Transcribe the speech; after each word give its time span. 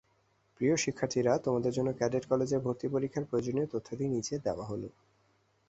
প্রিয় 0.57 0.75
শিক্ষার্থীরা, 0.77 1.33
তোমাদের 1.37 1.71
জন্য 1.73 1.89
ক্যাডেট 1.93 2.23
কলেজের 2.25 2.59
ভর্তি 2.59 2.87
পরীক্ষার 2.87 3.27
প্রয়োজনীয় 3.29 3.67
তথ্যাদি 3.73 4.05
নিচে 4.07 4.35
দেওয়া 4.39 4.65
হলো। 4.65 4.87